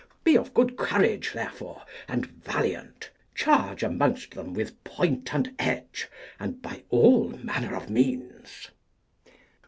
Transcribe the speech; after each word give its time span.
Be 0.23 0.35
of 0.35 0.55
good 0.55 0.77
courage, 0.77 1.31
therefore, 1.31 1.83
and 2.07 2.25
valiant; 2.25 3.11
charge 3.35 3.83
amongst 3.83 4.31
them 4.31 4.51
with 4.55 4.83
point 4.83 5.31
and 5.31 5.53
edge, 5.59 6.07
and 6.39 6.59
by 6.59 6.81
all 6.89 7.29
manner 7.29 7.75
of 7.75 7.87
means. 7.87 8.71